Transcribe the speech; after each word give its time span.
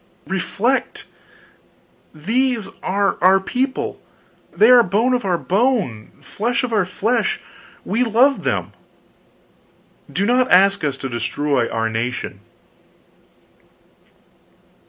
reflect! 0.25 1.05
these 2.11 2.65
people 2.65 2.79
are 2.81 3.23
our 3.23 3.39
people, 3.39 3.99
they 4.51 4.71
are 4.71 4.81
bone 4.81 5.13
of 5.13 5.23
our 5.23 5.37
bone, 5.37 6.09
flesh 6.21 6.63
of 6.63 6.73
our 6.73 6.87
flesh, 6.87 7.39
we 7.85 8.03
love 8.03 8.43
them 8.43 8.71
do 10.11 10.25
not 10.25 10.49
ask 10.51 10.83
us 10.83 10.97
to 10.97 11.07
destroy 11.07 11.69
our 11.69 11.87
nation!" 11.87 12.39